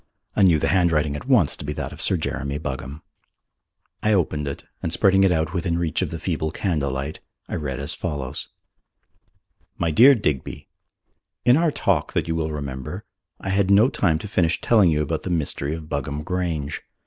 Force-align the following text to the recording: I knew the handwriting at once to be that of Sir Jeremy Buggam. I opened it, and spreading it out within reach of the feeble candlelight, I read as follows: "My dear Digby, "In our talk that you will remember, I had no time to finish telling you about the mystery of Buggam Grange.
I 0.35 0.41
knew 0.41 0.57
the 0.57 0.69
handwriting 0.69 1.15
at 1.15 1.27
once 1.27 1.55
to 1.55 1.63
be 1.63 1.73
that 1.73 1.93
of 1.93 2.01
Sir 2.01 2.17
Jeremy 2.17 2.57
Buggam. 2.57 3.03
I 4.01 4.13
opened 4.13 4.47
it, 4.47 4.63
and 4.81 4.91
spreading 4.91 5.23
it 5.23 5.31
out 5.31 5.53
within 5.53 5.77
reach 5.77 6.01
of 6.01 6.09
the 6.09 6.17
feeble 6.17 6.49
candlelight, 6.49 7.19
I 7.47 7.53
read 7.53 7.79
as 7.79 7.93
follows: 7.93 8.49
"My 9.77 9.91
dear 9.91 10.15
Digby, 10.15 10.67
"In 11.45 11.55
our 11.55 11.69
talk 11.69 12.13
that 12.13 12.27
you 12.27 12.33
will 12.35 12.49
remember, 12.51 13.05
I 13.39 13.49
had 13.49 13.69
no 13.69 13.89
time 13.89 14.17
to 14.17 14.27
finish 14.27 14.59
telling 14.59 14.89
you 14.89 15.03
about 15.03 15.21
the 15.21 15.29
mystery 15.29 15.75
of 15.75 15.87
Buggam 15.87 16.23
Grange. 16.23 16.81